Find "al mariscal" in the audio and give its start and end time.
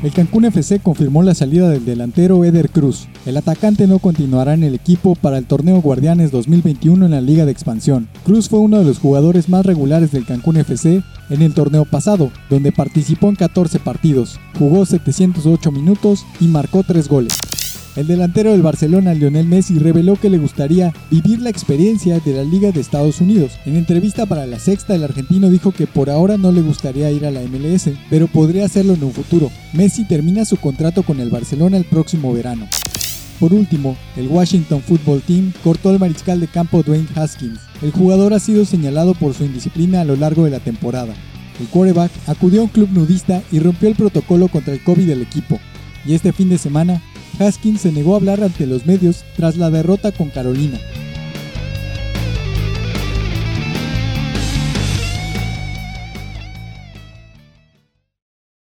35.90-36.40